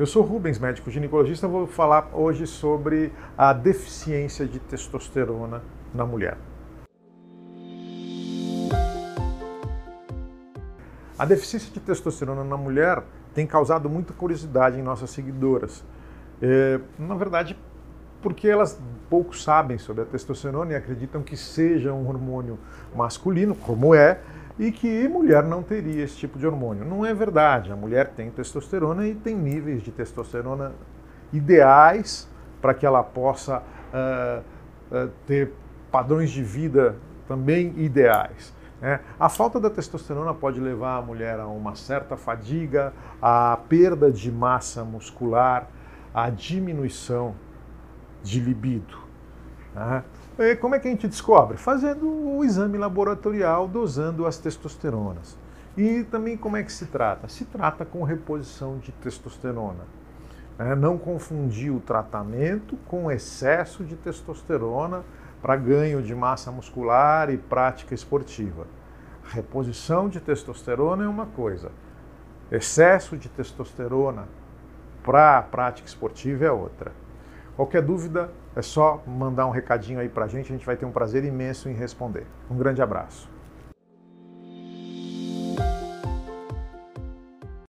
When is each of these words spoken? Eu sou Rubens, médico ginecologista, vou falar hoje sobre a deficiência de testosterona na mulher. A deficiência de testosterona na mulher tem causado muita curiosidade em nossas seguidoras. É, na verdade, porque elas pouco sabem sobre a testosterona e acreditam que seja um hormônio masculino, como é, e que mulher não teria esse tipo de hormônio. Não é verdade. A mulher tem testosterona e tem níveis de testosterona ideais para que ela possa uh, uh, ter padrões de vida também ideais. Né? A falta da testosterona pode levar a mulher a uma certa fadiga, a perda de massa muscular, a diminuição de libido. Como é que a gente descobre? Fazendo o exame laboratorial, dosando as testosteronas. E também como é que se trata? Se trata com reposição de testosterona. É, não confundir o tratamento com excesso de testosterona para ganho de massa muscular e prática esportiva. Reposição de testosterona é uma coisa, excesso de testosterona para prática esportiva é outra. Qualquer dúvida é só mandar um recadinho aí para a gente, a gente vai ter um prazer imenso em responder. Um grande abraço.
Eu 0.00 0.06
sou 0.06 0.22
Rubens, 0.22 0.58
médico 0.58 0.90
ginecologista, 0.90 1.46
vou 1.46 1.66
falar 1.66 2.08
hoje 2.14 2.46
sobre 2.46 3.12
a 3.36 3.52
deficiência 3.52 4.46
de 4.46 4.58
testosterona 4.58 5.62
na 5.94 6.06
mulher. 6.06 6.38
A 11.18 11.26
deficiência 11.26 11.70
de 11.70 11.80
testosterona 11.80 12.42
na 12.42 12.56
mulher 12.56 13.02
tem 13.34 13.46
causado 13.46 13.90
muita 13.90 14.14
curiosidade 14.14 14.78
em 14.78 14.82
nossas 14.82 15.10
seguidoras. 15.10 15.84
É, 16.40 16.80
na 16.98 17.14
verdade, 17.14 17.54
porque 18.22 18.48
elas 18.48 18.80
pouco 19.10 19.36
sabem 19.36 19.76
sobre 19.76 20.04
a 20.04 20.06
testosterona 20.06 20.72
e 20.72 20.76
acreditam 20.76 21.22
que 21.22 21.36
seja 21.36 21.92
um 21.92 22.08
hormônio 22.08 22.58
masculino, 22.96 23.54
como 23.54 23.94
é, 23.94 24.18
e 24.60 24.70
que 24.70 25.08
mulher 25.08 25.42
não 25.42 25.62
teria 25.62 26.04
esse 26.04 26.16
tipo 26.16 26.38
de 26.38 26.46
hormônio. 26.46 26.84
Não 26.84 27.04
é 27.04 27.14
verdade. 27.14 27.72
A 27.72 27.76
mulher 27.76 28.08
tem 28.10 28.30
testosterona 28.30 29.06
e 29.06 29.14
tem 29.14 29.34
níveis 29.34 29.82
de 29.82 29.90
testosterona 29.90 30.74
ideais 31.32 32.28
para 32.60 32.74
que 32.74 32.84
ela 32.84 33.02
possa 33.02 33.62
uh, 33.62 34.44
uh, 34.94 35.10
ter 35.26 35.54
padrões 35.90 36.30
de 36.30 36.42
vida 36.42 36.96
também 37.26 37.72
ideais. 37.78 38.54
Né? 38.82 39.00
A 39.18 39.30
falta 39.30 39.58
da 39.58 39.70
testosterona 39.70 40.34
pode 40.34 40.60
levar 40.60 40.98
a 40.98 41.02
mulher 41.02 41.40
a 41.40 41.46
uma 41.46 41.74
certa 41.74 42.14
fadiga, 42.14 42.92
a 43.22 43.58
perda 43.66 44.12
de 44.12 44.30
massa 44.30 44.84
muscular, 44.84 45.68
a 46.12 46.28
diminuição 46.28 47.34
de 48.22 48.38
libido. 48.38 49.09
Como 50.60 50.74
é 50.74 50.78
que 50.78 50.88
a 50.88 50.90
gente 50.90 51.06
descobre? 51.06 51.56
Fazendo 51.56 52.08
o 52.08 52.44
exame 52.44 52.78
laboratorial, 52.78 53.68
dosando 53.68 54.26
as 54.26 54.38
testosteronas. 54.38 55.36
E 55.76 56.02
também 56.04 56.36
como 56.36 56.56
é 56.56 56.62
que 56.62 56.72
se 56.72 56.86
trata? 56.86 57.28
Se 57.28 57.44
trata 57.44 57.84
com 57.84 58.02
reposição 58.02 58.78
de 58.78 58.90
testosterona. 58.92 59.84
É, 60.58 60.74
não 60.74 60.98
confundir 60.98 61.72
o 61.72 61.80
tratamento 61.80 62.76
com 62.86 63.10
excesso 63.10 63.84
de 63.84 63.96
testosterona 63.96 65.04
para 65.40 65.56
ganho 65.56 66.02
de 66.02 66.14
massa 66.14 66.50
muscular 66.50 67.30
e 67.30 67.38
prática 67.38 67.94
esportiva. 67.94 68.66
Reposição 69.24 70.08
de 70.08 70.20
testosterona 70.20 71.04
é 71.04 71.08
uma 71.08 71.24
coisa, 71.24 71.70
excesso 72.50 73.16
de 73.16 73.28
testosterona 73.28 74.26
para 75.02 75.40
prática 75.42 75.88
esportiva 75.88 76.44
é 76.44 76.50
outra. 76.50 76.92
Qualquer 77.56 77.82
dúvida 77.82 78.30
é 78.56 78.62
só 78.62 79.02
mandar 79.06 79.46
um 79.46 79.50
recadinho 79.50 80.00
aí 80.00 80.08
para 80.08 80.24
a 80.24 80.28
gente, 80.28 80.52
a 80.52 80.56
gente 80.56 80.66
vai 80.66 80.76
ter 80.76 80.86
um 80.86 80.92
prazer 80.92 81.24
imenso 81.24 81.68
em 81.68 81.74
responder. 81.74 82.26
Um 82.50 82.56
grande 82.56 82.82
abraço. 82.82 83.28